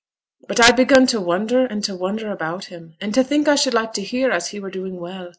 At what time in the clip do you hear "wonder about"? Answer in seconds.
1.95-2.65